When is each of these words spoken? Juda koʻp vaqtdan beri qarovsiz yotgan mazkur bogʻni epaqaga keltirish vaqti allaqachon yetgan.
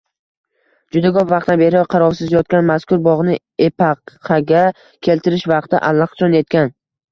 Juda 0.95 1.11
koʻp 1.17 1.33
vaqtdan 1.33 1.61
beri 1.63 1.83
qarovsiz 1.95 2.31
yotgan 2.37 2.65
mazkur 2.71 3.03
bogʻni 3.09 3.37
epaqaga 3.67 4.65
keltirish 5.11 5.49
vaqti 5.55 5.85
allaqachon 5.93 6.37
yetgan. 6.43 6.77